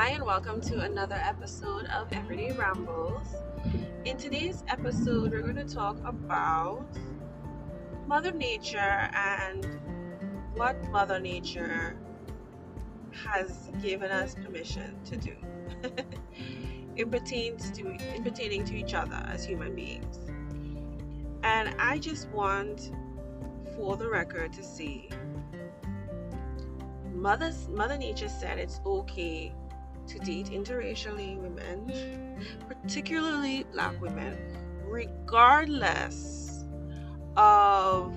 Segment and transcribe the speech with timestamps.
[0.00, 3.34] Hi, and welcome to another episode of Everyday Rambles.
[4.06, 6.86] In today's episode, we're going to talk about
[8.06, 9.78] Mother Nature and
[10.54, 11.98] what Mother Nature
[13.12, 15.36] has given us permission to do
[16.96, 20.16] in, pertains to, in pertaining to each other as human beings.
[21.42, 22.90] And I just want,
[23.76, 25.10] for the record, to see
[27.12, 29.52] Mother's, Mother Nature said it's okay
[30.10, 34.36] to date interracially women, particularly black women,
[34.84, 36.66] regardless
[37.36, 38.12] of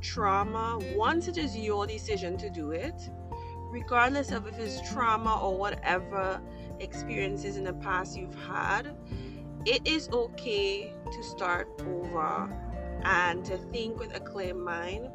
[0.00, 0.78] trauma.
[0.94, 3.10] Once it is your decision to do it,
[3.70, 6.40] regardless of if it's trauma or whatever
[6.80, 8.96] experiences in the past you've had,
[9.66, 12.50] it is okay to start over
[13.04, 15.08] and to think with a clear mind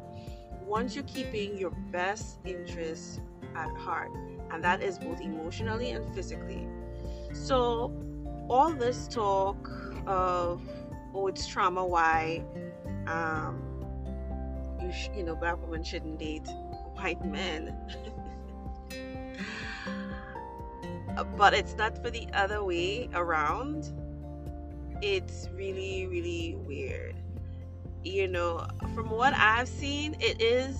[0.64, 3.20] once you're keeping your best interests
[3.56, 4.10] at heart
[4.54, 6.66] and that is both emotionally and physically.
[7.32, 7.92] So,
[8.48, 9.68] all this talk
[10.06, 10.62] of
[11.14, 12.44] oh, it's trauma, why
[13.06, 13.62] um,
[14.80, 16.46] you sh- you know black women shouldn't date
[16.94, 17.76] white men.
[21.36, 23.92] but it's not for the other way around.
[25.02, 27.16] It's really, really weird.
[28.04, 30.78] You know, from what I've seen, it is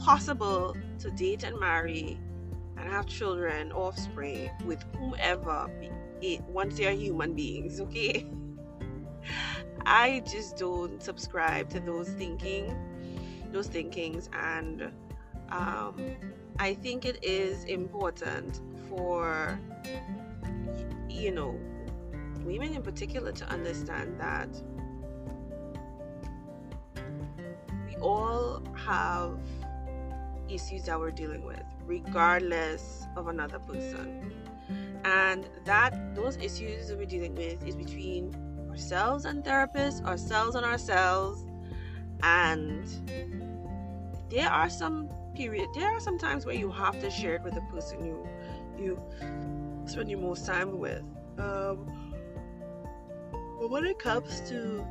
[0.00, 2.18] possible to date and marry
[2.76, 5.70] and have children, offspring with whomever
[6.20, 8.26] it, once they are human beings, okay?
[9.86, 12.74] I just don't subscribe to those thinking,
[13.50, 14.92] those thinkings, and
[15.50, 16.16] um,
[16.58, 19.58] I think it is important for
[21.08, 21.58] you know
[22.44, 24.48] women in particular to understand that
[27.86, 29.38] we all have
[30.52, 34.32] issues that we're dealing with regardless of another person.
[35.04, 38.34] And that those issues that we're dealing with is between
[38.70, 41.44] ourselves and therapists ourselves and ourselves.
[42.22, 42.86] And
[44.30, 47.54] there are some period there are some times where you have to share it with
[47.54, 48.28] the person you
[48.78, 49.00] you
[49.86, 51.02] spend your most time with.
[51.38, 52.14] Um,
[53.58, 54.84] but when it comes to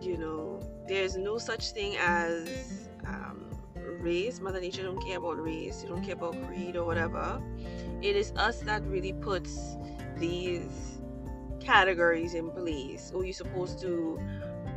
[0.00, 2.81] you know there's no such thing as
[4.02, 4.40] race.
[4.40, 5.82] Mother Nature don't care about race.
[5.82, 7.40] You don't care about creed or whatever.
[8.02, 9.76] It is us that really puts
[10.18, 11.00] these
[11.60, 13.12] categories in place.
[13.14, 14.18] Or you're supposed to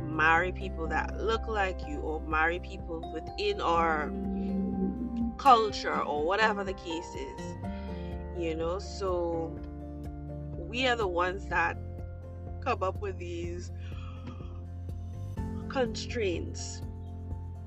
[0.04, 4.10] marry people that look like you, or marry people within our
[5.36, 7.42] culture, or whatever the case is.
[8.38, 9.58] You know, so
[10.56, 11.76] we are the ones that
[12.60, 13.70] come up with these
[15.68, 16.80] constraints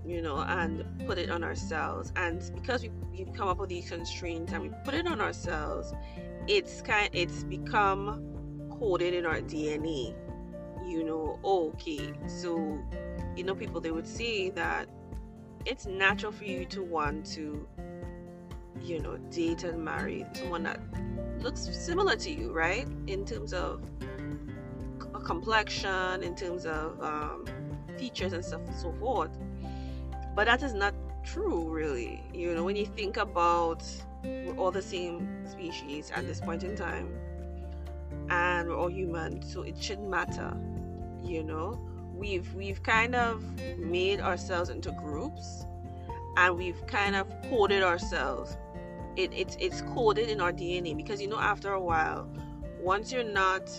[0.06, 2.12] you know, and put it on ourselves.
[2.16, 5.94] And because we, we come up with these constraints and we put it on ourselves,
[6.48, 10.16] it's kind it's become coded in our DNA.
[10.88, 12.80] You know, okay, so
[13.36, 14.90] you know, people they would say that
[15.66, 17.68] it's natural for you to want to,
[18.82, 20.80] you know, date and marry someone that
[21.40, 22.88] looks similar to you, right?
[23.08, 23.84] In terms of
[25.26, 27.46] complexion, in terms of um,
[27.98, 29.38] features and stuff and so forth
[30.40, 32.24] but that is not true really.
[32.34, 33.84] You know when you think about
[34.24, 37.10] we're all the same species at this point in time
[38.30, 40.56] and we're all human so it shouldn't matter
[41.26, 41.78] you know?
[42.16, 43.44] We've we've kind of
[43.78, 45.66] made ourselves into groups
[46.38, 48.56] and we've kind of coded ourselves.
[49.18, 52.30] It, it's it's coded in our dna because you know after a while
[52.80, 53.70] once you're not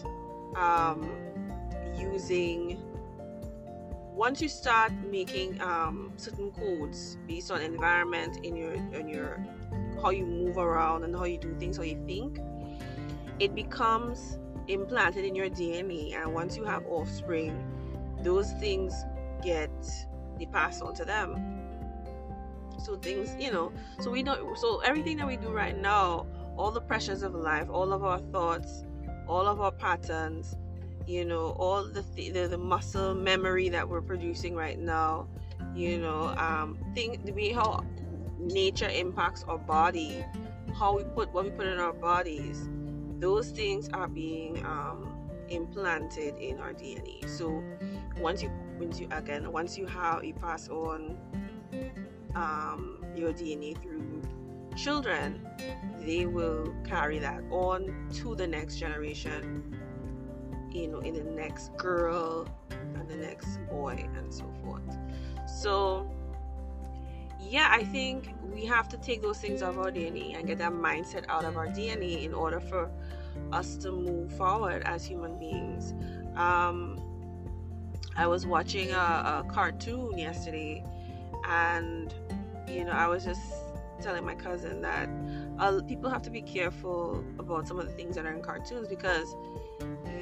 [0.56, 1.10] um,
[1.96, 2.76] using
[4.20, 9.42] once you start making um, certain codes based on environment in your in your
[10.02, 12.38] how you move around and how you do things, how you think,
[13.38, 14.38] it becomes
[14.68, 16.14] implanted in your DNA.
[16.14, 17.64] And once you have offspring,
[18.22, 18.92] those things
[19.42, 19.72] get
[20.38, 21.62] they pass on to them.
[22.84, 26.26] So things, you know, so we know so everything that we do right now,
[26.58, 28.84] all the pressures of life, all of our thoughts,
[29.26, 30.56] all of our patterns,
[31.06, 35.26] you know all the, th- the, the muscle memory that we're producing right now
[35.74, 37.84] you know um think the way how
[38.38, 40.24] nature impacts our body
[40.74, 42.68] how we put what we put in our bodies
[43.18, 47.62] those things are being um, implanted in our dna so
[48.18, 51.16] once you once you again once you have you pass on
[52.34, 54.22] um, your dna through
[54.76, 55.46] children
[55.98, 59.76] they will carry that on to the next generation
[60.72, 64.96] you know in the next girl and the next boy and so forth
[65.46, 66.10] so
[67.50, 70.58] yeah, I think we have to take those things out of our DNA and get
[70.58, 72.90] that mindset out of our DNA in order for
[73.52, 75.94] us to move forward as human beings.
[76.36, 77.00] Um,
[78.16, 80.84] I was watching a, a cartoon yesterday,
[81.48, 82.12] and
[82.68, 83.40] you know, I was just
[84.00, 85.08] telling my cousin that
[85.58, 88.88] uh, people have to be careful about some of the things that are in cartoons
[88.88, 89.34] because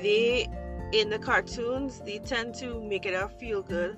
[0.02, 0.48] they,
[0.92, 3.96] in the cartoons, they tend to make it a feel good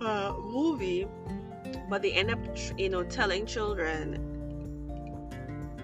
[0.00, 1.06] uh, movie,
[1.88, 2.38] but they end up,
[2.76, 4.34] you know, telling children.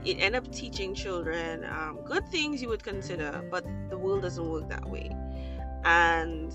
[0.04, 4.50] It end up teaching children um, good things you would consider, but the world doesn't
[4.50, 5.10] work that way.
[5.84, 6.54] And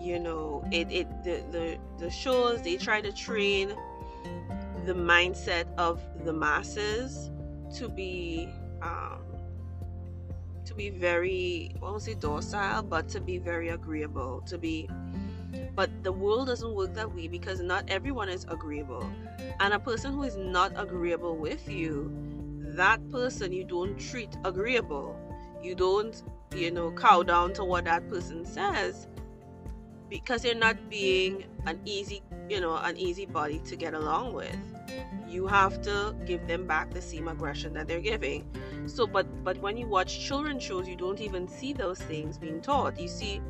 [0.00, 3.72] you know, it, it the, the the shows they try to train
[4.84, 7.30] the mindset of the masses
[7.76, 8.48] to be
[8.82, 9.20] um,
[10.64, 14.88] to be very I won't say docile, but to be very agreeable, to be
[15.74, 19.08] but the world doesn't work that way because not everyone is agreeable.
[19.60, 22.12] And a person who is not agreeable with you,
[22.76, 25.18] that person you don't treat agreeable.
[25.62, 26.20] You don't,
[26.54, 29.06] you know, cow down to what that person says
[30.08, 34.56] because they're not being an easy, you know, an easy body to get along with.
[35.28, 38.46] You have to give them back the same aggression that they're giving.
[38.86, 42.60] So, but but when you watch children shows, you don't even see those things being
[42.60, 42.98] taught.
[42.98, 43.40] You see,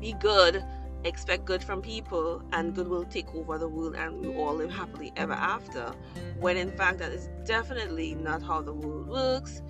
[0.00, 0.64] be good,
[1.04, 4.70] expect good from people, and good will take over the world, and we all live
[4.70, 5.92] happily ever after.
[6.40, 9.62] When in fact, that is definitely not how the world works,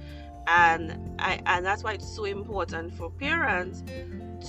[0.46, 3.82] and I and that's why it's so important for parents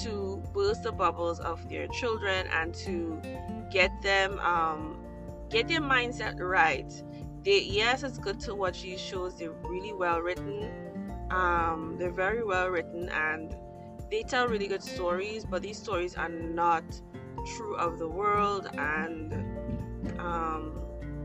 [0.03, 3.21] to burst the bubbles of their children and to
[3.73, 5.03] get them um,
[5.49, 6.91] get their mindset right.
[7.43, 9.37] They, yes, it's good to watch these shows.
[9.37, 10.71] They're really well written.
[11.31, 13.53] Um, they're very well written and
[14.09, 16.83] they tell really good stories, but these stories are not
[17.57, 18.69] true of the world.
[18.77, 19.33] And
[20.19, 20.79] um,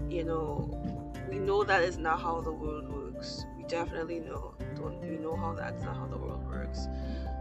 [0.08, 3.44] you know, we know that is not how the world works.
[3.56, 4.54] We definitely know.
[4.74, 6.88] Don't we know how that's not how the world works?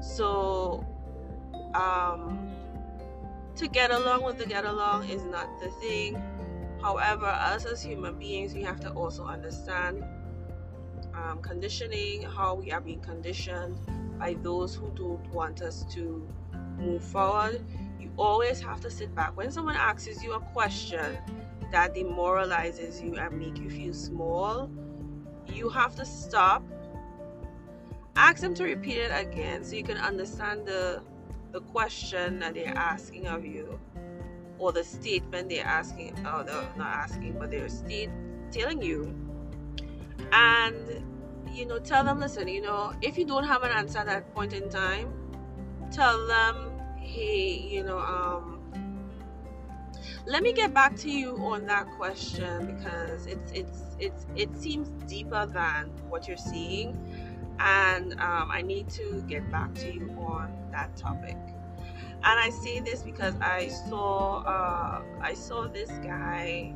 [0.02, 0.86] So
[1.74, 2.57] um,
[3.58, 6.22] to get along with the get along is not the thing.
[6.82, 10.04] However, us as human beings, we have to also understand
[11.14, 13.78] um, conditioning, how we are being conditioned
[14.20, 16.28] by those who don't want us to
[16.78, 17.66] move forward.
[18.00, 19.36] You always have to sit back.
[19.36, 21.18] When someone asks you a question
[21.72, 24.70] that demoralizes you and make you feel small,
[25.48, 26.64] you have to stop.
[28.16, 31.02] Ask them to repeat it again so you can understand the
[31.58, 33.80] the question that they're asking of you
[34.60, 38.12] or the statement they're asking or they're not asking but they're state
[38.52, 39.12] telling you.
[40.32, 40.76] And
[41.52, 44.32] you know tell them listen you know if you don't have an answer at that
[44.36, 45.12] point in time
[45.92, 46.70] tell them
[47.00, 48.62] hey you know um
[50.28, 54.90] let me get back to you on that question because it's it's it's it seems
[55.10, 56.94] deeper than what you're seeing
[57.60, 61.38] and um, I need to get back to you on that topic.
[62.24, 66.74] And I say this because I saw uh, I saw this guy.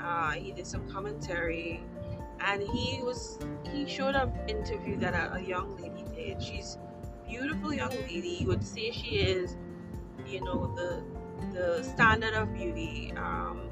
[0.00, 1.82] Uh, he did some commentary,
[2.40, 3.38] and he was
[3.72, 6.42] he showed an interview that a, a young lady did.
[6.42, 6.78] She's
[7.26, 8.38] beautiful young lady.
[8.40, 9.56] You would say she is,
[10.26, 11.02] you know, the
[11.52, 13.12] the standard of beauty.
[13.16, 13.70] Um,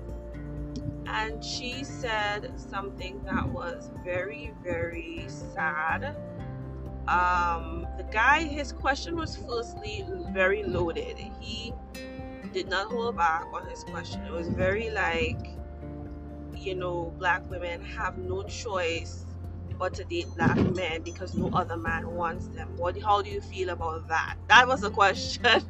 [1.07, 6.17] and she said something that was very very sad
[7.09, 11.19] um, the guy, his question was firstly very loaded.
[11.41, 11.75] He
[12.53, 14.25] did not hold back on his question.
[14.25, 15.49] It was very like,
[16.55, 19.27] you know, black women have no choice
[19.79, 22.69] but to date black men because no other man wants them.
[22.77, 23.01] What?
[23.03, 24.37] How do you feel about that?
[24.49, 25.45] That was the question.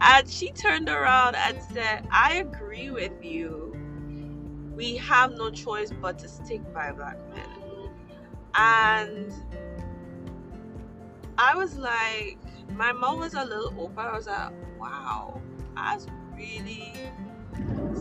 [0.00, 3.74] and she turned around and said, "I agree with you.
[4.74, 7.55] We have no choice but to stick by black men."
[8.56, 9.32] And
[11.38, 12.38] I was like,
[12.70, 13.98] my mom was a little open.
[13.98, 15.40] I was like, wow,
[15.74, 16.92] that's really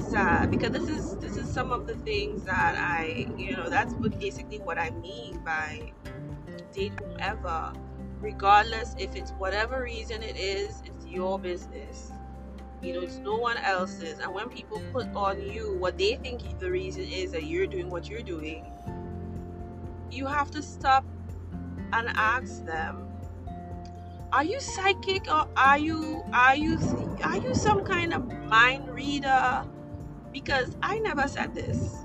[0.09, 3.93] sad because this is this is some of the things that I, you know, that's
[3.93, 5.91] basically what I mean by
[6.74, 7.74] date whomever,
[8.19, 12.12] regardless if it's whatever reason it is, it's your business.
[12.81, 14.19] You know, it's no one else's.
[14.19, 17.89] And when people put on you what they think the reason is that you're doing
[17.89, 18.65] what you're doing,
[20.12, 21.05] you have to stop
[21.93, 23.05] and ask them
[24.35, 26.77] are you psychic or are you are you
[27.24, 29.65] are you some kind of mind reader?
[30.33, 31.95] Because i never said this.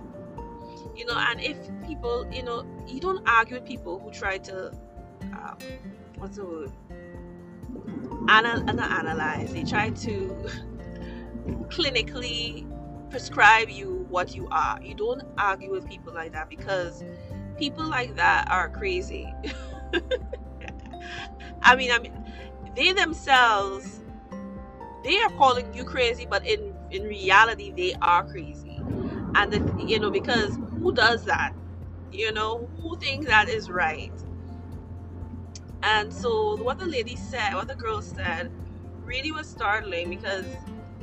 [0.94, 4.68] You know and if people you know you don't argue with people who try to
[5.32, 5.58] um,
[6.18, 6.72] what's the word?
[8.30, 9.52] Anal- analyze.
[9.52, 10.46] They try to
[11.68, 12.64] clinically
[13.10, 14.80] prescribe you what you are.
[14.80, 17.02] You don't argue with people like that because
[17.60, 19.32] people like that are crazy.
[21.62, 22.12] I mean, I mean,
[22.74, 24.00] they themselves
[25.04, 28.80] they are calling you crazy, but in in reality, they are crazy.
[29.34, 31.54] And the, you know, because who does that?
[32.12, 34.12] You know, who thinks that is right?
[35.82, 38.50] And so, what the lady said, what the girl said,
[39.04, 40.46] really was startling because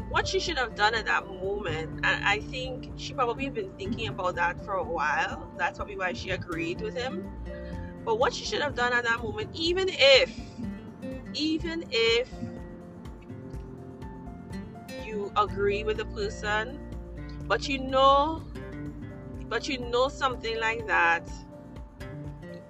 [0.10, 4.08] what she should have done at that moment, and I think she probably been thinking
[4.08, 5.52] about that for a while.
[5.58, 7.30] That's probably why she agreed with him.
[8.06, 10.32] But what she should have done at that moment, even if,
[11.34, 12.30] even if
[15.06, 16.80] you agree with the person,
[17.48, 18.44] but you know,
[19.50, 21.30] but you know something like that,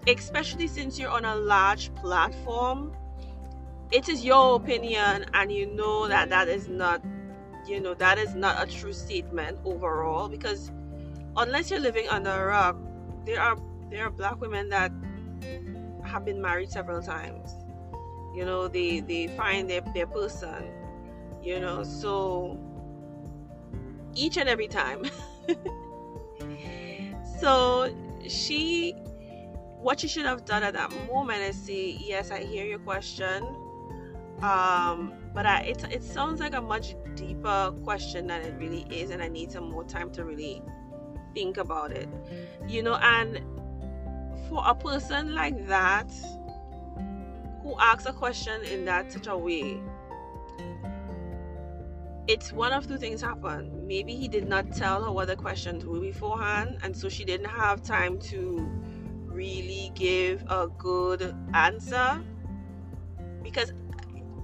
[0.07, 2.93] especially since you're on a large platform,
[3.91, 7.01] it is your opinion, and you know that that is not,
[7.67, 10.71] you know, that is not a true statement overall because
[11.35, 12.77] unless you're living under a rock,
[13.25, 13.57] there are
[13.89, 14.91] there are black women that
[16.03, 17.51] have been married several times.
[18.35, 20.71] You know, they they find their, their person.
[21.43, 22.59] You know, so
[24.15, 25.05] each and every time.
[27.39, 27.93] so
[28.27, 28.93] she
[29.79, 33.43] what she should have done at that moment is say, Yes, I hear your question.
[34.41, 39.11] Um, but I, it, it sounds like a much deeper question than it really is,
[39.11, 40.63] and I need some more time to really
[41.35, 42.09] think about it.
[42.67, 43.39] You know, and
[44.49, 46.11] for a person like that
[47.61, 49.79] who asks a question in that such a way,
[52.27, 53.85] it's one of two things happen.
[53.85, 57.51] Maybe he did not tell her what the questions were beforehand, and so she didn't
[57.51, 58.67] have time to
[59.27, 62.23] really give a good answer.
[63.43, 63.71] Because,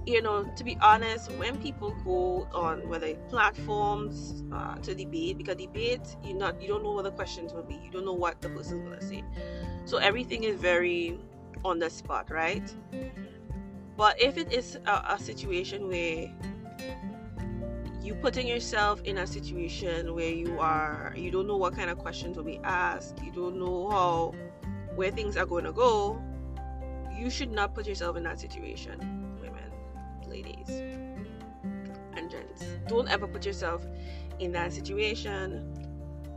[0.06, 5.56] you know, to be honest, when people go on whether platforms uh, to debate, because
[5.56, 8.40] debate, you not you don't know what the questions will be, you don't know what
[8.40, 9.24] the person's gonna say.
[9.84, 11.18] So everything is very
[11.64, 12.74] on the spot, right?
[13.96, 16.30] But if it is a, a situation where
[18.02, 21.98] you putting yourself in a situation where you are you don't know what kind of
[21.98, 24.34] questions will be asked, you don't know how
[24.94, 26.22] where things are going to go,
[27.16, 29.23] you should not put yourself in that situation,
[30.44, 30.68] ladies,
[32.16, 32.64] and gents.
[32.88, 33.86] Don't ever put yourself
[34.38, 35.62] in that situation.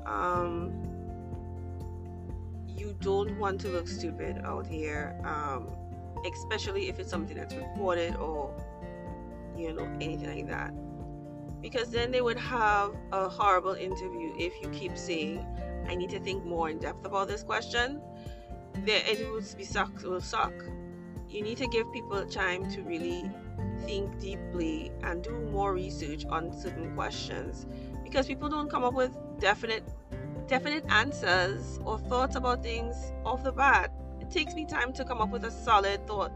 [0.05, 0.71] Um,
[2.67, 5.69] you don't want to look stupid out here, um,
[6.25, 8.53] especially if it's something that's reported or
[9.57, 10.73] you know anything like that.
[11.61, 15.45] Because then they would have a horrible interview if you keep saying,
[15.87, 18.01] "I need to think more in depth about this question."
[18.85, 20.03] It will be suck.
[20.03, 20.53] Will suck.
[21.27, 23.29] You need to give people time to really
[23.85, 27.65] think deeply and do more research on certain questions
[28.03, 29.83] because people don't come up with definite
[30.47, 33.91] definite answers or thoughts about things off the bat.
[34.21, 36.31] It takes me time to come up with a solid thought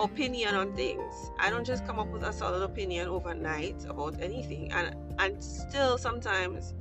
[0.00, 1.30] opinion on things.
[1.38, 4.72] I don't just come up with a solid opinion overnight about anything.
[4.72, 6.74] And and still sometimes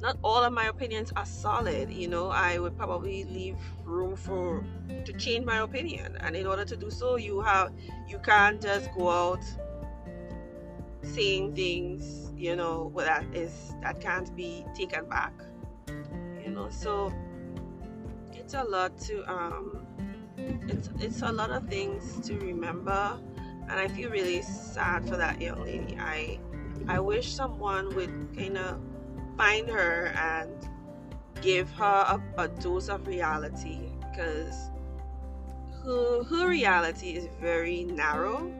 [0.00, 2.28] not all of my opinions are solid, you know.
[2.28, 4.64] I would probably leave room for
[5.04, 6.16] to change my opinion.
[6.20, 7.72] And in order to do so you have
[8.06, 9.44] you can't just go out
[11.02, 15.32] saying things, you know, that is that can't be taken back.
[16.42, 17.12] You know, so
[18.32, 19.86] it's a lot to um
[20.36, 23.18] it's it's a lot of things to remember
[23.68, 25.96] and I feel really sad for that young lady.
[25.98, 26.38] I
[26.86, 28.78] I wish someone would kind of
[29.36, 30.50] find her and
[31.42, 31.84] give her
[32.36, 34.70] a, a dose of reality because
[35.84, 38.50] her, her reality is very narrow.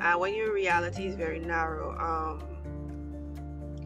[0.00, 2.50] And when your reality is very narrow um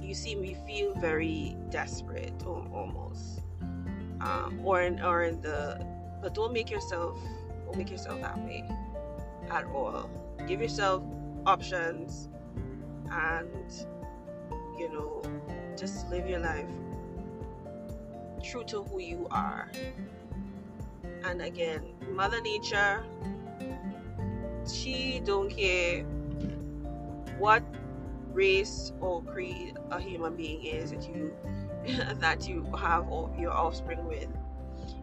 [0.01, 3.41] you see me feel very desperate almost.
[4.21, 5.85] Um, or in or in the
[6.23, 7.19] but don't make yourself
[7.65, 8.69] don't make yourself that way
[9.51, 10.09] at all.
[10.47, 11.03] Give yourself
[11.47, 12.29] options
[13.11, 13.73] and
[14.79, 15.23] you know
[15.85, 16.67] just live your life
[18.43, 19.71] true to who you are
[21.25, 23.05] and again mother nature
[24.73, 26.03] she don't care
[27.39, 27.63] what
[28.33, 31.35] race or creed a human being is that you
[32.15, 33.07] that you have
[33.39, 34.29] your offspring with.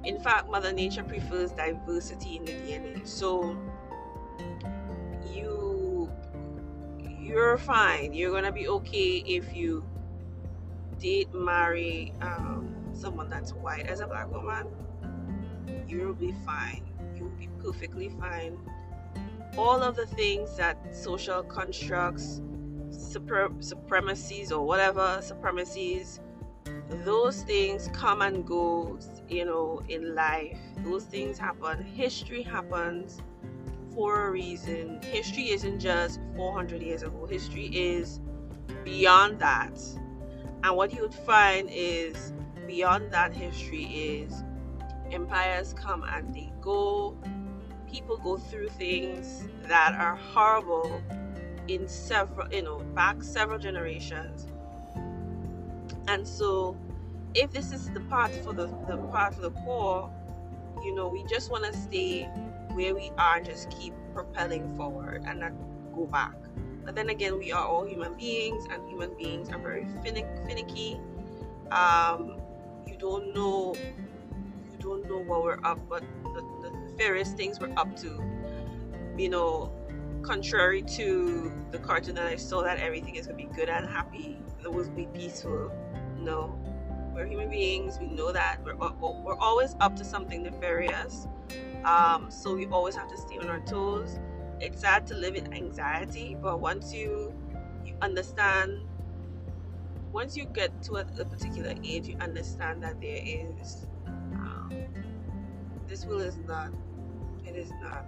[0.03, 3.07] In fact, Mother Nature prefers diversity in the DNA.
[3.07, 3.55] So
[5.31, 6.09] you
[7.19, 8.13] you're fine.
[8.13, 9.83] You're gonna be okay if you
[11.01, 14.67] date marry um, someone that's white as a black woman.
[15.87, 16.83] You'll be fine.
[17.17, 18.57] You'll be perfectly fine.
[19.57, 22.41] All of the things that social constructs
[22.91, 26.19] super, supremacies or whatever supremacies
[27.05, 30.57] those things come and go you know in life.
[30.83, 31.83] Those things happen.
[31.83, 33.21] History happens
[33.93, 35.01] for a reason.
[35.01, 37.25] History isn't just 400 years ago.
[37.25, 38.19] History is
[38.83, 39.79] beyond that
[40.63, 42.33] and what you would find is
[42.67, 44.43] beyond that history is
[45.11, 47.17] empires come and they go.
[47.91, 51.01] People go through things that are horrible
[51.67, 54.47] in several you know back several generations.
[56.07, 56.77] And so
[57.33, 60.09] if this is the path for the, the path for the core
[60.83, 62.23] you know we just want to stay
[62.73, 65.51] where we are and just keep propelling forward and not
[65.95, 66.33] go back
[66.85, 70.99] but then again we are all human beings and human beings are very finicky
[71.71, 72.37] um,
[72.87, 73.75] you don't know
[74.71, 76.03] you don't know what we're up but
[76.35, 78.21] the, the various things we're up to
[79.17, 79.71] you know
[80.21, 84.37] contrary to the cartoon that I saw that everything is gonna be good and happy,
[84.63, 85.71] it will be peaceful.
[86.19, 86.57] No,
[87.13, 87.97] we're human beings.
[87.99, 91.27] We know that we're we're always up to something nefarious.
[91.83, 94.19] Um, so we always have to stay on our toes.
[94.61, 97.33] It's sad to live in anxiety, but once you
[97.85, 98.81] you understand,
[100.11, 104.71] once you get to a, a particular age, you understand that there is um,
[105.87, 106.69] this will is not.
[107.45, 108.05] It is not.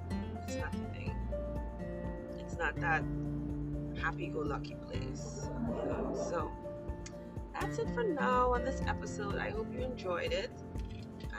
[0.48, 1.16] It's not the thing
[2.54, 3.04] it's not that
[4.02, 6.52] happy-go-lucky place you know so
[7.60, 10.52] that's it for now on this episode i hope you enjoyed it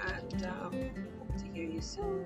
[0.09, 0.73] and um,
[1.19, 2.25] hope to hear you soon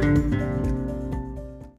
[0.00, 0.43] bye